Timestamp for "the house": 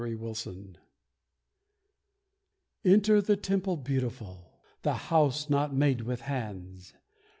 4.81-5.47